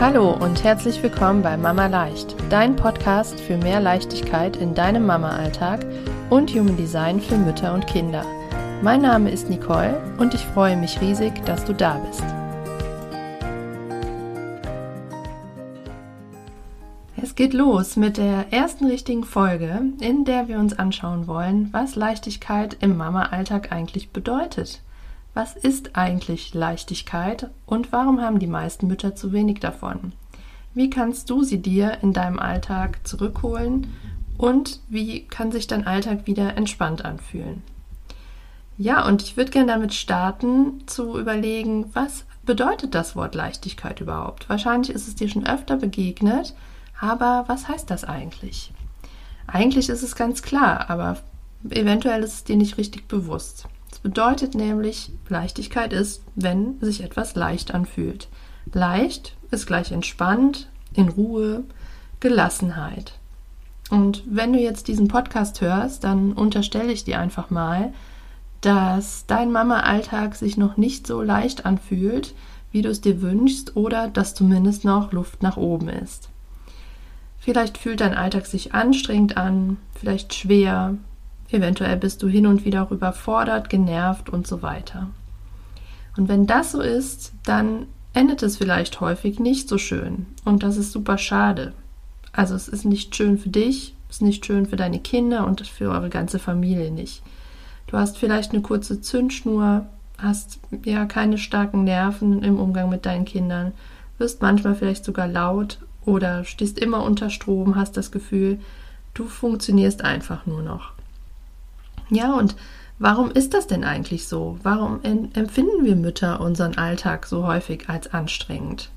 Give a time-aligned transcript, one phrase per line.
[0.00, 5.86] Hallo und herzlich willkommen bei Mama Leicht, dein Podcast für mehr Leichtigkeit in deinem Mama-Alltag
[6.30, 8.26] und Human Design für Mütter und Kinder.
[8.82, 12.24] Mein Name ist Nicole und ich freue mich riesig, dass du da bist.
[17.22, 21.94] Es geht los mit der ersten richtigen Folge, in der wir uns anschauen wollen, was
[21.94, 24.82] Leichtigkeit im Mama-Alltag eigentlich bedeutet.
[25.34, 30.12] Was ist eigentlich Leichtigkeit und warum haben die meisten Mütter zu wenig davon?
[30.74, 33.92] Wie kannst du sie dir in deinem Alltag zurückholen
[34.38, 37.64] und wie kann sich dein Alltag wieder entspannt anfühlen?
[38.78, 44.48] Ja, und ich würde gerne damit starten, zu überlegen, was bedeutet das Wort Leichtigkeit überhaupt?
[44.48, 46.54] Wahrscheinlich ist es dir schon öfter begegnet,
[47.00, 48.72] aber was heißt das eigentlich?
[49.48, 51.18] Eigentlich ist es ganz klar, aber
[51.70, 53.66] eventuell ist es dir nicht richtig bewusst
[54.04, 58.28] bedeutet nämlich, Leichtigkeit ist, wenn sich etwas leicht anfühlt.
[58.72, 61.64] Leicht ist gleich entspannt, in Ruhe,
[62.20, 63.14] Gelassenheit.
[63.90, 67.94] Und wenn du jetzt diesen Podcast hörst, dann unterstelle ich dir einfach mal,
[68.60, 72.34] dass dein Mama-Alltag sich noch nicht so leicht anfühlt,
[72.72, 76.28] wie du es dir wünschst, oder dass zumindest noch Luft nach oben ist.
[77.38, 80.98] Vielleicht fühlt dein Alltag sich anstrengend an, vielleicht schwer,
[81.50, 85.08] Eventuell bist du hin und wieder überfordert, genervt und so weiter.
[86.16, 90.26] Und wenn das so ist, dann endet es vielleicht häufig nicht so schön.
[90.44, 91.72] Und das ist super schade.
[92.32, 95.66] Also es ist nicht schön für dich, es ist nicht schön für deine Kinder und
[95.66, 97.22] für eure ganze Familie nicht.
[97.86, 99.86] Du hast vielleicht eine kurze Zündschnur,
[100.18, 103.72] hast ja keine starken Nerven im Umgang mit deinen Kindern,
[104.18, 108.58] wirst manchmal vielleicht sogar laut oder stehst immer unter Strom, hast das Gefühl,
[109.14, 110.93] du funktionierst einfach nur noch.
[112.10, 112.56] Ja, und
[112.98, 114.58] warum ist das denn eigentlich so?
[114.62, 118.90] Warum empfinden wir Mütter unseren Alltag so häufig als anstrengend?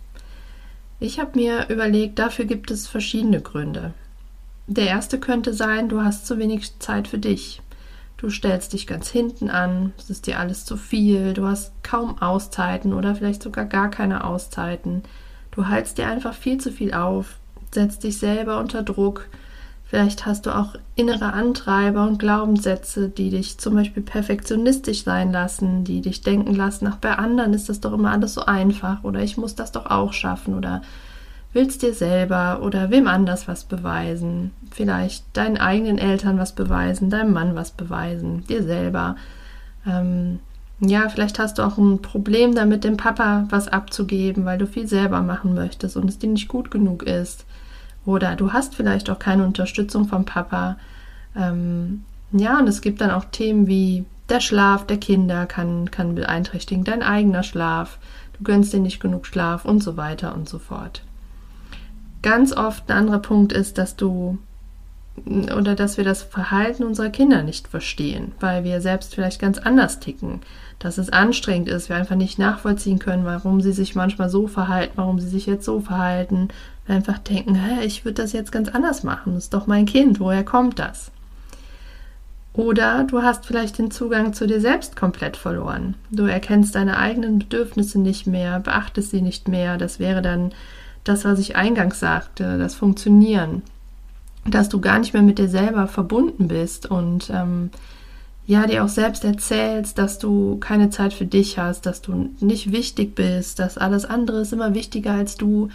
[1.00, 3.94] Ich habe mir überlegt, dafür gibt es verschiedene Gründe.
[4.66, 7.62] Der erste könnte sein, du hast zu wenig Zeit für dich.
[8.18, 12.20] Du stellst dich ganz hinten an, es ist dir alles zu viel, du hast kaum
[12.20, 15.04] Auszeiten oder vielleicht sogar gar keine Auszeiten.
[15.52, 17.38] Du haltst dir einfach viel zu viel auf,
[17.72, 19.28] setzt dich selber unter Druck,
[19.90, 25.86] Vielleicht hast du auch innere Antreiber und Glaubenssätze, die dich zum Beispiel perfektionistisch sein lassen,
[25.86, 29.22] die dich denken lassen, ach, bei anderen ist das doch immer alles so einfach oder
[29.22, 30.82] ich muss das doch auch schaffen oder
[31.54, 34.52] willst dir selber oder wem anders was beweisen.
[34.72, 39.16] Vielleicht deinen eigenen Eltern was beweisen, deinem Mann was beweisen, dir selber.
[39.86, 40.40] Ähm,
[40.82, 44.88] ja, vielleicht hast du auch ein Problem damit, dem Papa was abzugeben, weil du viel
[44.88, 47.46] selber machen möchtest und es dir nicht gut genug ist.
[48.08, 50.78] Oder du hast vielleicht auch keine Unterstützung vom Papa.
[51.36, 56.16] Ähm, ja, und es gibt dann auch Themen wie der Schlaf der Kinder kann, kann
[56.16, 58.00] beeinträchtigen, dein eigener Schlaf,
[58.38, 61.04] du gönnst dir nicht genug Schlaf und so weiter und so fort.
[62.22, 64.38] Ganz oft ein anderer Punkt ist, dass du
[65.26, 70.00] oder dass wir das Verhalten unserer Kinder nicht verstehen, weil wir selbst vielleicht ganz anders
[70.00, 70.42] ticken,
[70.80, 74.94] dass es anstrengend ist, wir einfach nicht nachvollziehen können, warum sie sich manchmal so verhalten,
[74.96, 76.50] warum sie sich jetzt so verhalten,
[76.86, 79.86] wir einfach denken, hä, ich würde das jetzt ganz anders machen, das ist doch mein
[79.86, 81.12] Kind, woher kommt das?
[82.54, 85.94] Oder du hast vielleicht den Zugang zu dir selbst komplett verloren.
[86.10, 89.78] Du erkennst deine eigenen Bedürfnisse nicht mehr, beachtest sie nicht mehr.
[89.78, 90.52] Das wäre dann
[91.04, 93.62] das, was ich eingangs sagte, das Funktionieren
[94.48, 97.70] dass du gar nicht mehr mit dir selber verbunden bist und ähm,
[98.46, 102.72] ja, dir auch selbst erzählst, dass du keine Zeit für dich hast, dass du nicht
[102.72, 105.70] wichtig bist, dass alles andere ist immer wichtiger als du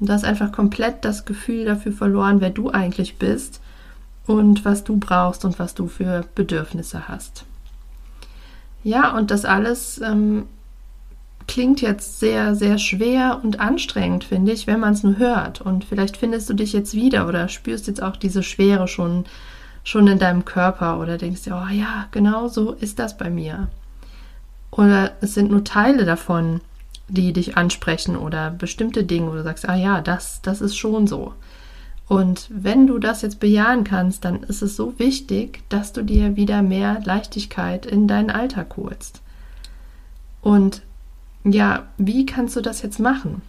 [0.00, 3.60] und du hast einfach komplett das Gefühl dafür verloren, wer du eigentlich bist
[4.26, 7.44] und was du brauchst und was du für Bedürfnisse hast.
[8.82, 10.46] Ja, und das alles ähm,
[11.46, 15.60] klingt jetzt sehr, sehr schwer und anstrengend, finde ich, wenn man es nur hört.
[15.60, 19.24] Und vielleicht findest du dich jetzt wieder oder spürst jetzt auch diese Schwere schon,
[19.84, 23.68] schon in deinem Körper oder denkst dir, oh ja, genau so ist das bei mir.
[24.70, 26.60] Oder es sind nur Teile davon,
[27.08, 31.06] die dich ansprechen oder bestimmte Dinge, wo du sagst, ah ja, das, das ist schon
[31.06, 31.34] so.
[32.08, 36.36] Und wenn du das jetzt bejahen kannst, dann ist es so wichtig, dass du dir
[36.36, 39.22] wieder mehr Leichtigkeit in deinen Alltag holst.
[40.40, 40.82] Und
[41.52, 43.42] ja, wie kannst du das jetzt machen?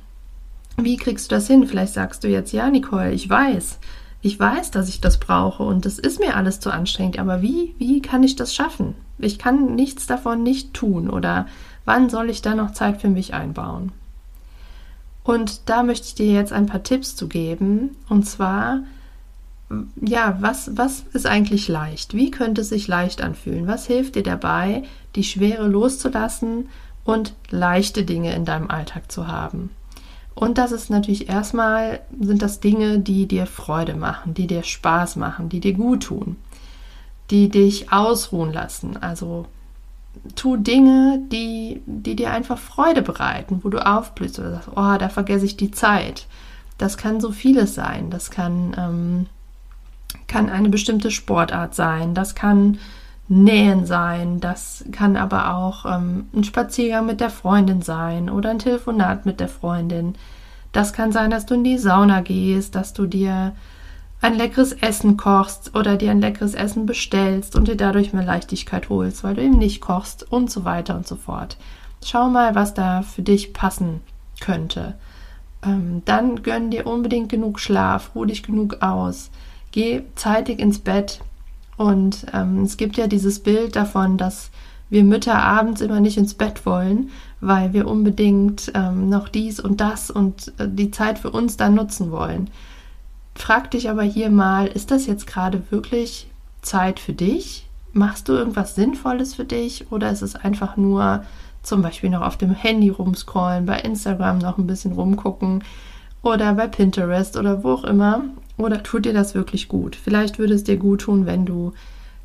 [0.78, 1.66] Wie kriegst du das hin?
[1.68, 3.80] Vielleicht sagst du jetzt, ja, Nicole, ich weiß,
[4.22, 7.74] ich weiß, dass ich das brauche und das ist mir alles zu anstrengend, aber wie,
[7.80, 8.94] wie kann ich das schaffen?
[9.18, 11.48] Ich kann nichts davon nicht tun oder
[11.86, 13.92] wann soll ich da noch Zeit für mich einbauen?
[15.24, 18.84] Und da möchte ich dir jetzt ein paar Tipps zu geben und zwar,
[20.00, 22.14] ja, was, was ist eigentlich leicht?
[22.14, 23.68] Wie könnte es sich leicht anfühlen?
[23.68, 24.84] Was hilft dir dabei,
[25.16, 26.70] die Schwere loszulassen
[27.08, 29.70] und leichte Dinge in deinem Alltag zu haben.
[30.36, 35.16] Und das ist natürlich erstmal, sind das Dinge, die dir Freude machen, die dir Spaß
[35.16, 36.36] machen, die dir gut tun,
[37.32, 38.98] die dich ausruhen lassen.
[38.98, 39.46] Also
[40.36, 45.08] tu Dinge, die, die dir einfach Freude bereiten, wo du aufblühst oder sagst, oh, da
[45.08, 46.28] vergesse ich die Zeit.
[46.78, 48.10] Das kann so vieles sein.
[48.10, 49.26] Das kann, ähm,
[50.28, 52.14] kann eine bestimmte Sportart sein.
[52.14, 52.80] Das kann
[53.30, 58.60] Nähen sein, das kann aber auch ähm, ein Spaziergang mit der Freundin sein oder ein
[58.60, 60.16] Telefonat mit der Freundin.
[60.72, 63.54] Das kann sein, dass du in die Sauna gehst, dass du dir
[64.22, 68.90] ein leckeres Essen kochst oder dir ein leckeres Essen bestellst und dir dadurch mehr Leichtigkeit
[68.90, 71.58] holst, weil du eben nicht kochst und so weiter und so fort.
[72.04, 74.02] Schau mal, was da für dich passen
[74.40, 74.96] könnte.
[75.64, 79.32] Ähm, dann gönn dir unbedingt genug Schlaf, ruh dich genug aus,
[79.72, 81.22] geh zeitig ins Bett,
[81.78, 84.50] und ähm, es gibt ja dieses Bild davon, dass
[84.90, 87.10] wir Mütter abends immer nicht ins Bett wollen,
[87.40, 91.76] weil wir unbedingt ähm, noch dies und das und äh, die Zeit für uns dann
[91.76, 92.50] nutzen wollen.
[93.36, 96.28] Frag dich aber hier mal, ist das jetzt gerade wirklich
[96.62, 97.68] Zeit für dich?
[97.94, 101.24] Machst du irgendwas Sinnvolles für dich oder ist es einfach nur
[101.62, 105.64] zum Beispiel noch auf dem Handy rumscrollen, bei Instagram noch ein bisschen rumgucken
[106.22, 108.24] oder bei Pinterest oder wo auch immer
[108.58, 109.96] oder tut dir das wirklich gut?
[109.96, 111.74] Vielleicht würde es dir gut tun, wenn du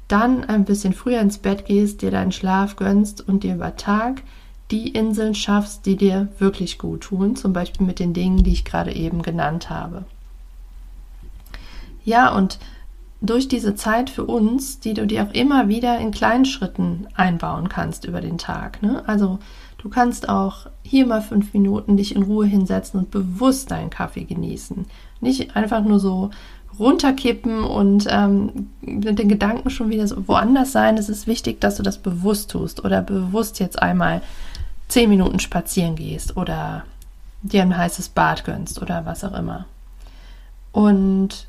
[0.08, 4.23] dann ein bisschen früher ins Bett gehst, dir deinen Schlaf gönnst und dir über Tag
[4.70, 8.64] die Inseln schaffst, die dir wirklich gut tun, zum Beispiel mit den Dingen, die ich
[8.64, 10.05] gerade eben genannt habe.
[12.05, 12.58] Ja, und
[13.20, 17.69] durch diese Zeit für uns, die du dir auch immer wieder in kleinen Schritten einbauen
[17.69, 18.82] kannst über den Tag.
[18.82, 19.05] Ne?
[19.06, 19.38] Also
[19.79, 24.25] du kannst auch hier mal fünf Minuten dich in Ruhe hinsetzen und bewusst deinen Kaffee
[24.25, 24.87] genießen.
[25.23, 26.31] Nicht einfach nur so
[26.79, 30.99] runterkippen und ähm, mit den Gedanken schon wieder so woanders sein.
[30.99, 34.21] Es ist wichtig, dass du das bewusst tust oder bewusst jetzt einmal
[34.89, 36.85] zehn Minuten spazieren gehst oder
[37.43, 39.67] dir ein heißes Bad gönnst oder was auch immer.
[40.73, 41.47] Und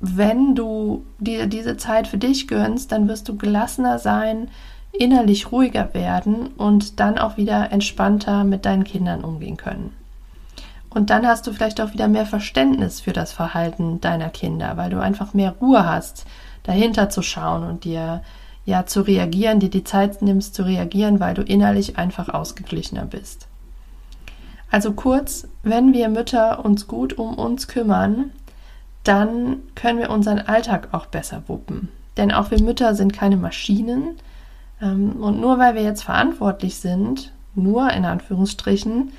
[0.00, 4.48] wenn du dir diese Zeit für dich gönnst, dann wirst du gelassener sein,
[4.92, 9.92] innerlich ruhiger werden und dann auch wieder entspannter mit deinen Kindern umgehen können.
[10.96, 14.88] Und dann hast du vielleicht auch wieder mehr Verständnis für das Verhalten deiner Kinder, weil
[14.88, 16.24] du einfach mehr Ruhe hast,
[16.62, 18.22] dahinter zu schauen und dir
[18.64, 23.46] ja zu reagieren, dir die Zeit nimmst zu reagieren, weil du innerlich einfach ausgeglichener bist.
[24.70, 28.30] Also kurz, wenn wir Mütter uns gut um uns kümmern,
[29.04, 31.90] dann können wir unseren Alltag auch besser wuppen.
[32.16, 34.16] Denn auch wir Mütter sind keine Maschinen.
[34.80, 39.12] Ähm, und nur weil wir jetzt verantwortlich sind, nur in Anführungsstrichen,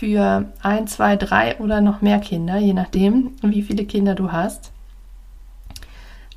[0.00, 4.72] für ein, zwei, drei oder noch mehr Kinder, je nachdem, wie viele Kinder du hast.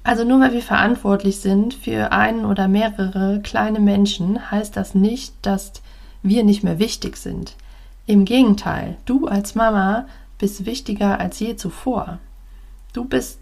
[0.03, 5.33] Also nur weil wir verantwortlich sind für einen oder mehrere kleine Menschen, heißt das nicht,
[5.43, 5.71] dass
[6.23, 7.55] wir nicht mehr wichtig sind.
[8.05, 10.07] Im Gegenteil, du als Mama
[10.39, 12.19] bist wichtiger als je zuvor.
[12.91, 13.39] Du bist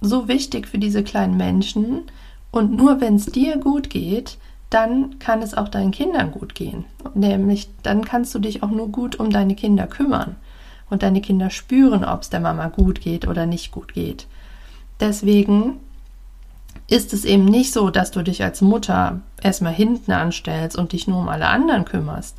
[0.00, 2.02] so wichtig für diese kleinen Menschen
[2.50, 4.38] und nur wenn es dir gut geht,
[4.72, 6.84] dann kann es auch deinen Kindern gut gehen.
[7.14, 10.36] Nämlich dann kannst du dich auch nur gut um deine Kinder kümmern
[10.88, 14.26] und deine Kinder spüren, ob es der Mama gut geht oder nicht gut geht.
[15.00, 15.80] Deswegen
[16.88, 21.06] ist es eben nicht so, dass du dich als Mutter erstmal hinten anstellst und dich
[21.06, 22.36] nur um alle anderen kümmerst.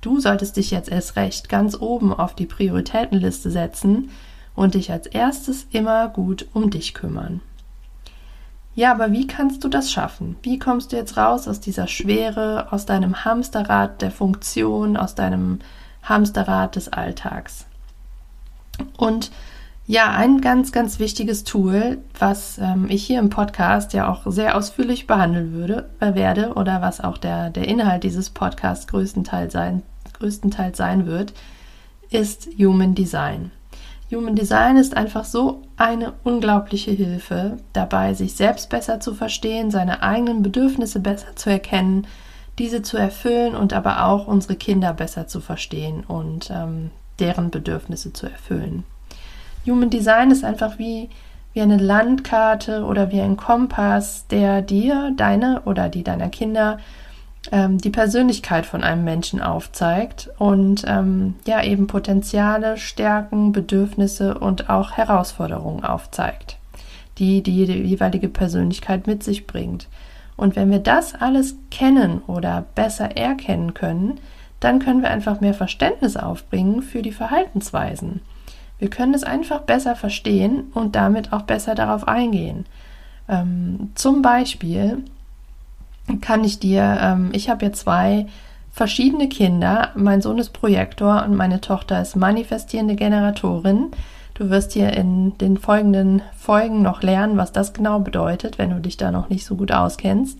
[0.00, 4.10] Du solltest dich jetzt erst recht ganz oben auf die Prioritätenliste setzen
[4.54, 7.40] und dich als erstes immer gut um dich kümmern.
[8.74, 10.36] Ja, aber wie kannst du das schaffen?
[10.42, 15.58] Wie kommst du jetzt raus aus dieser Schwere, aus deinem Hamsterrad der Funktion, aus deinem
[16.02, 17.66] Hamsterrad des Alltags?
[18.96, 19.30] Und
[19.86, 24.56] ja, ein ganz, ganz wichtiges Tool, was ähm, ich hier im Podcast ja auch sehr
[24.56, 29.82] ausführlich behandeln würde, äh, werde oder was auch der, der Inhalt dieses Podcasts größtenteils sein,
[30.14, 31.34] größtenteils sein wird,
[32.10, 33.50] ist Human Design.
[34.12, 40.02] Human Design ist einfach so eine unglaubliche Hilfe dabei, sich selbst besser zu verstehen, seine
[40.02, 42.06] eigenen Bedürfnisse besser zu erkennen,
[42.58, 48.12] diese zu erfüllen und aber auch unsere Kinder besser zu verstehen und ähm, deren Bedürfnisse
[48.12, 48.84] zu erfüllen.
[49.66, 51.08] Human Design ist einfach wie,
[51.54, 56.78] wie eine Landkarte oder wie ein Kompass, der dir, deine oder die deiner Kinder
[57.50, 64.70] ähm, die Persönlichkeit von einem Menschen aufzeigt und ähm, ja eben Potenziale, Stärken, Bedürfnisse und
[64.70, 66.58] auch Herausforderungen aufzeigt,
[67.18, 69.88] die die jeweilige Persönlichkeit mit sich bringt.
[70.36, 74.18] Und wenn wir das alles kennen oder besser erkennen können,
[74.60, 78.20] dann können wir einfach mehr Verständnis aufbringen für die Verhaltensweisen.
[78.78, 82.66] Wir können es einfach besser verstehen und damit auch besser darauf eingehen.
[83.28, 85.04] Ähm, zum Beispiel
[86.20, 88.26] kann ich dir, ähm, ich habe ja zwei
[88.72, 89.90] verschiedene Kinder.
[89.94, 93.90] Mein Sohn ist Projektor und meine Tochter ist manifestierende Generatorin.
[94.34, 98.80] Du wirst hier in den folgenden Folgen noch lernen, was das genau bedeutet, wenn du
[98.80, 100.38] dich da noch nicht so gut auskennst.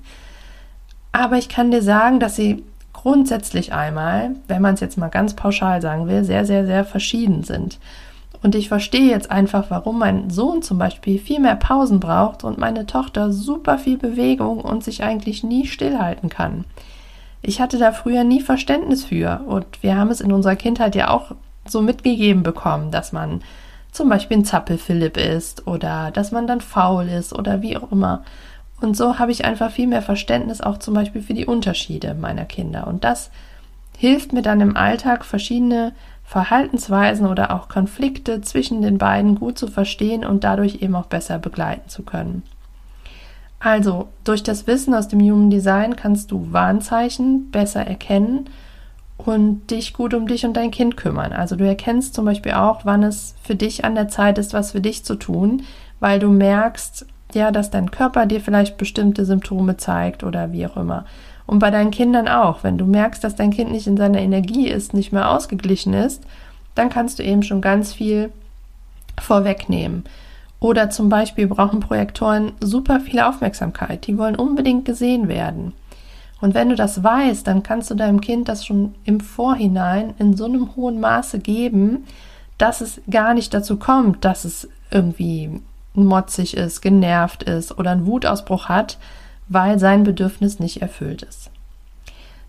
[1.13, 2.65] Aber ich kann dir sagen, dass sie
[2.95, 7.43] grundsätzlich einmal, wenn man es jetzt mal ganz pauschal sagen will, sehr, sehr, sehr verschieden
[7.43, 7.79] sind.
[8.43, 12.59] Und ich verstehe jetzt einfach, warum mein Sohn zum Beispiel viel mehr Pausen braucht und
[12.59, 16.65] meine Tochter super viel Bewegung und sich eigentlich nie stillhalten kann.
[17.41, 21.11] Ich hatte da früher nie Verständnis für und wir haben es in unserer Kindheit ja
[21.11, 21.33] auch
[21.67, 23.43] so mitgegeben bekommen, dass man
[23.93, 28.25] zum Beispiel ein Zappelphilipp ist oder dass man dann faul ist oder wie auch immer.
[28.81, 32.45] Und so habe ich einfach viel mehr Verständnis auch zum Beispiel für die Unterschiede meiner
[32.45, 32.89] Kinder.
[32.89, 33.31] Und das
[33.97, 35.93] hilft mir dann im Alltag, verschiedene
[36.33, 41.39] Verhaltensweisen oder auch Konflikte zwischen den beiden gut zu verstehen und dadurch eben auch besser
[41.39, 42.43] begleiten zu können.
[43.61, 48.47] Also, durch das Wissen aus dem Human Design kannst du Warnzeichen besser erkennen
[49.19, 51.35] und dich gut um dich und dein Kind kümmern.
[51.35, 54.73] Also du erkennst zum Beispiel auch, wann es für dich an der Zeit ist, was
[54.73, 55.65] für dich zu tun,
[56.01, 60.79] weil du merkst, ja, dass dein Körper dir vielleicht bestimmte Symptome zeigt oder wie auch
[60.79, 61.05] immer.
[61.53, 62.65] Und bei deinen Kindern auch.
[62.65, 66.23] Wenn du merkst, dass dein Kind nicht in seiner Energie ist, nicht mehr ausgeglichen ist,
[66.75, 68.33] dann kannst du eben schon ganz viel
[69.21, 70.05] vorwegnehmen.
[70.61, 74.07] Oder zum Beispiel brauchen Projektoren super viel Aufmerksamkeit.
[74.07, 75.75] Die wollen unbedingt gesehen werden.
[76.41, 80.35] Und wenn du das weißt, dann kannst du deinem Kind das schon im Vorhinein in
[80.35, 82.07] so einem hohen Maße geben,
[82.57, 85.61] dass es gar nicht dazu kommt, dass es irgendwie
[85.93, 88.97] motzig ist, genervt ist oder einen Wutausbruch hat,
[89.53, 91.51] weil sein Bedürfnis nicht erfüllt ist.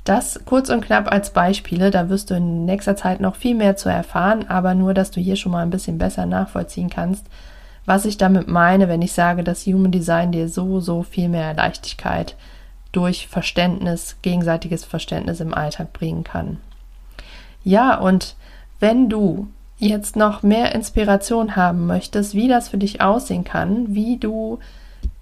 [0.03, 3.77] Das kurz und knapp als Beispiele, da wirst du in nächster Zeit noch viel mehr
[3.77, 7.25] zu erfahren, aber nur, dass du hier schon mal ein bisschen besser nachvollziehen kannst,
[7.85, 11.53] was ich damit meine, wenn ich sage, dass Human Design dir so, so viel mehr
[11.53, 12.35] Leichtigkeit
[12.91, 16.57] durch Verständnis, gegenseitiges Verständnis im Alltag bringen kann.
[17.63, 18.35] Ja, und
[18.79, 24.17] wenn du jetzt noch mehr Inspiration haben möchtest, wie das für dich aussehen kann, wie
[24.17, 24.59] du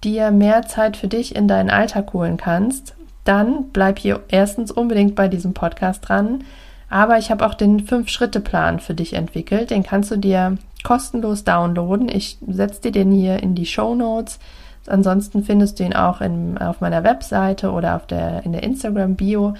[0.04, 2.94] dir mehr Zeit für dich in deinen Alltag holen kannst,
[3.24, 6.44] dann bleib hier erstens unbedingt bei diesem Podcast dran.
[6.90, 9.70] Aber ich habe auch den Fünf-Schritte-Plan für dich entwickelt.
[9.70, 12.08] Den kannst du dir kostenlos downloaden.
[12.08, 14.38] Ich setze dir den hier in die Show Notes.
[14.86, 19.54] Ansonsten findest du ihn auch in, auf meiner Webseite oder auf der, in der Instagram-Bio.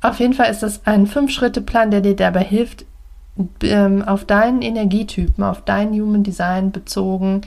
[0.00, 2.86] Auf jeden Fall ist das ein Fünf-Schritte-Plan, der dir dabei hilft,
[3.62, 7.42] ähm, auf deinen Energietypen, auf dein Human Design bezogen,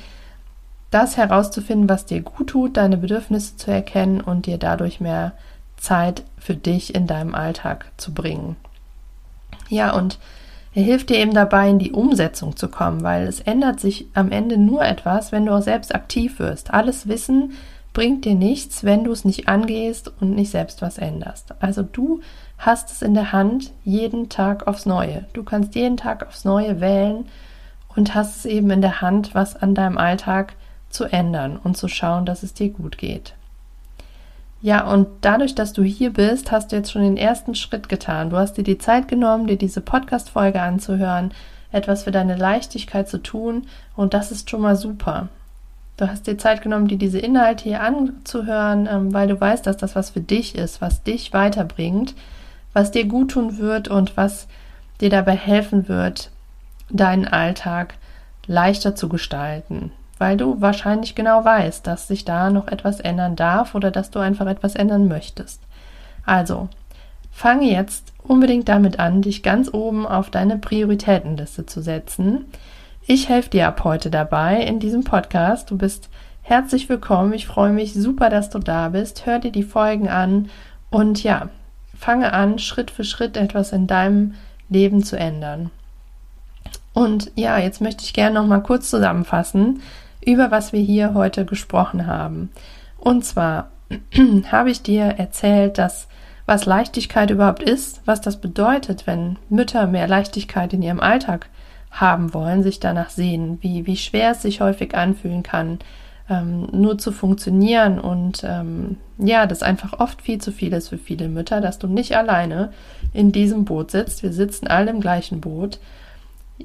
[0.92, 5.34] das herauszufinden, was dir gut tut, deine Bedürfnisse zu erkennen und dir dadurch mehr
[5.78, 8.56] Zeit für dich in deinem Alltag zu bringen.
[9.70, 10.20] Ja, und
[10.74, 14.32] er hilft dir eben dabei, in die Umsetzung zu kommen, weil es ändert sich am
[14.32, 16.74] Ende nur etwas, wenn du auch selbst aktiv wirst.
[16.74, 17.54] Alles Wissen
[17.94, 21.54] bringt dir nichts, wenn du es nicht angehst und nicht selbst was änderst.
[21.62, 22.20] Also du
[22.58, 25.26] hast es in der Hand jeden Tag aufs Neue.
[25.34, 27.26] Du kannst jeden Tag aufs Neue wählen
[27.96, 30.54] und hast es eben in der Hand, was an deinem Alltag
[30.96, 33.34] zu ändern und zu schauen, dass es dir gut geht.
[34.62, 38.32] Ja, und dadurch, dass du hier bist, hast du jetzt schon den ersten Schritt getan.
[38.32, 41.32] Du hast dir die Zeit genommen, dir diese Podcast-Folge anzuhören,
[41.72, 45.28] etwas für deine Leichtigkeit zu tun und das ist schon mal super.
[45.98, 49.78] Du hast dir Zeit genommen, dir diese Inhalte hier anzuhören, ähm, weil du weißt, dass
[49.78, 52.16] das was für dich ist, was dich weiterbringt,
[52.74, 54.48] was dir gut tun wird und was
[55.00, 56.32] dir dabei helfen wird,
[56.90, 57.96] deinen Alltag
[58.48, 63.76] leichter zu gestalten, weil du wahrscheinlich genau weißt, dass sich da noch etwas ändern darf
[63.76, 65.62] oder dass du einfach etwas ändern möchtest.
[66.26, 66.70] Also,
[67.32, 72.46] fange jetzt unbedingt damit an, dich ganz oben auf deine Prioritätenliste zu setzen.
[73.06, 75.70] Ich helfe dir ab heute dabei in diesem Podcast.
[75.70, 76.10] Du bist
[76.42, 77.34] herzlich willkommen.
[77.34, 79.26] Ich freue mich super, dass du da bist.
[79.26, 80.50] Hör dir die Folgen an
[80.90, 81.50] und ja,
[81.98, 84.36] fange an, Schritt für Schritt etwas in deinem
[84.70, 85.70] Leben zu ändern.
[86.96, 89.82] Und ja, jetzt möchte ich gerne noch mal kurz zusammenfassen,
[90.26, 92.50] über was wir hier heute gesprochen haben.
[92.98, 93.70] Und zwar
[94.52, 96.08] habe ich dir erzählt, dass
[96.46, 101.50] was Leichtigkeit überhaupt ist, was das bedeutet, wenn Mütter mehr Leichtigkeit in ihrem Alltag
[101.92, 105.80] haben wollen, sich danach sehen, wie, wie schwer es sich häufig anfühlen kann,
[106.30, 110.98] ähm, nur zu funktionieren und ähm, ja, das einfach oft viel zu viel ist für
[110.98, 112.72] viele Mütter, dass du nicht alleine
[113.14, 114.24] in diesem Boot sitzt.
[114.24, 115.80] Wir sitzen alle im gleichen Boot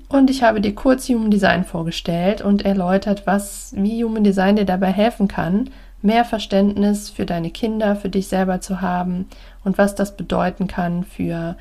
[0.09, 4.64] und ich habe dir kurz Human Design vorgestellt und erläutert, was, wie Human Design dir
[4.64, 5.70] dabei helfen kann,
[6.02, 9.26] mehr Verständnis für deine Kinder, für dich selber zu haben
[9.64, 11.56] und was das bedeuten kann für,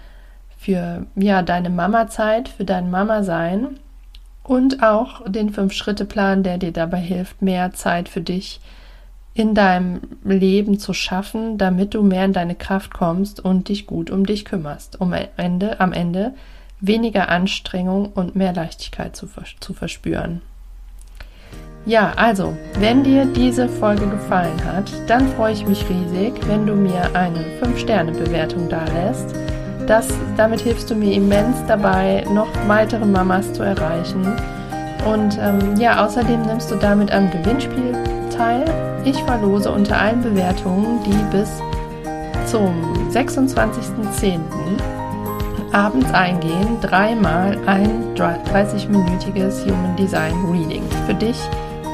[0.57, 3.79] für ja, deine Mama-Zeit, für dein Mama-Sein
[4.43, 8.62] und auch den Fünf-Schritte-Plan, der dir dabei hilft, mehr Zeit für dich
[9.33, 14.09] in deinem Leben zu schaffen, damit du mehr in deine Kraft kommst und dich gut
[14.09, 16.33] um dich kümmerst, um Ende, am Ende
[16.81, 19.27] weniger Anstrengung und mehr Leichtigkeit zu,
[19.59, 20.41] zu verspüren.
[21.86, 26.75] Ja, also, wenn dir diese Folge gefallen hat, dann freue ich mich riesig, wenn du
[26.75, 29.33] mir eine 5-Sterne-Bewertung da lässt.
[29.88, 30.07] Das,
[30.38, 34.24] damit hilfst du mir immens dabei, noch weitere Mamas zu erreichen.
[35.05, 37.93] Und ähm, ja, außerdem nimmst du damit am Gewinnspiel
[38.36, 38.65] teil.
[39.05, 41.50] Ich verlose unter allen Bewertungen, die bis
[42.45, 42.74] zum
[43.09, 44.99] 26.10.
[45.74, 51.38] abends eingehen, dreimal ein 30-minütiges Human Design Reading für dich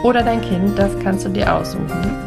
[0.03, 2.25] oder dein Kind, das kannst du dir aussuchen.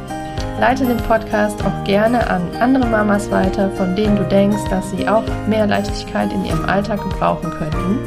[0.60, 5.08] Leite den Podcast auch gerne an andere Mamas weiter, von denen du denkst, dass sie
[5.08, 7.98] auch mehr Leichtigkeit in ihrem Alltag gebrauchen könnten.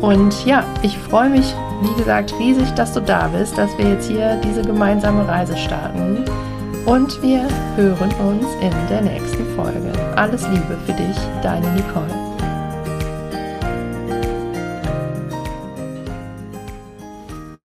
[0.00, 4.08] Und ja, ich freue mich, wie gesagt, riesig, dass du da bist, dass wir jetzt
[4.08, 6.24] hier diese gemeinsame Reise starten.
[6.84, 7.46] Und wir
[7.76, 9.92] hören uns in der nächsten Folge.
[10.16, 12.27] Alles Liebe für dich, deine Nicole.